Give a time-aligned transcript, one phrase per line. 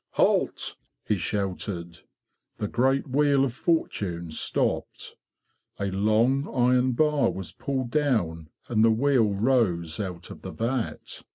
[0.13, 1.99] "Halt!'' he shouted.
[2.57, 5.15] The great wheel of fortune stopped.
[5.79, 11.21] A long iron bar was pulled down and the wheel rose out of the vat.